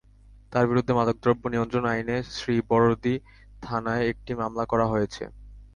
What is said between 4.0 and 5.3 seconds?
একটি মামলা করা হয়েছে।